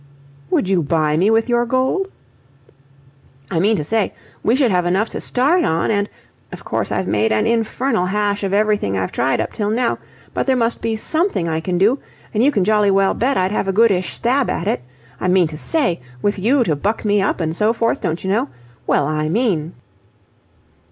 "Would 0.49 0.67
you 0.67 0.81
buy 0.81 1.15
me 1.15 1.29
with 1.29 1.47
your 1.47 1.63
gold?" 1.63 2.07
"I 3.51 3.59
mean 3.59 3.77
to 3.77 3.83
say, 3.83 4.15
we 4.41 4.55
should 4.55 4.71
have 4.71 4.83
enough 4.87 5.09
to 5.09 5.21
start 5.21 5.63
on, 5.63 5.91
and... 5.91 6.09
of 6.51 6.65
course 6.65 6.91
I've 6.91 7.05
made 7.05 7.31
an 7.31 7.45
infernal 7.45 8.07
hash 8.07 8.43
of 8.43 8.51
everything 8.51 8.97
I've 8.97 9.11
tried 9.11 9.39
up 9.39 9.53
till 9.53 9.69
now, 9.69 9.99
but 10.33 10.47
there 10.47 10.55
must 10.55 10.81
be 10.81 10.95
something 10.95 11.47
I 11.47 11.59
can 11.59 11.77
do, 11.77 11.99
and 12.33 12.43
you 12.43 12.51
can 12.51 12.65
jolly 12.65 12.89
well 12.89 13.13
bet 13.13 13.37
I'd 13.37 13.51
have 13.51 13.67
a 13.67 13.71
goodish 13.71 14.15
stab 14.15 14.49
at 14.49 14.67
it. 14.67 14.81
I 15.19 15.27
mean 15.27 15.45
to 15.49 15.57
say, 15.59 16.01
with 16.19 16.39
you 16.39 16.63
to 16.63 16.75
buck 16.75 17.05
me 17.05 17.21
up 17.21 17.39
and 17.39 17.55
so 17.55 17.71
forth, 17.71 18.01
don't 18.01 18.23
you 18.23 18.31
know. 18.31 18.49
Well, 18.87 19.05
I 19.05 19.29
mean..." 19.29 19.75